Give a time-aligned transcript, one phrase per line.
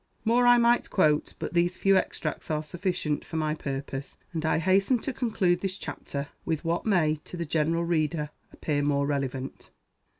[0.25, 4.57] More I might quote; but these few extracts are sufficient for my purpose; and I
[4.57, 9.69] hasten to conclude this chapter with what may to the general reader appear more relevant.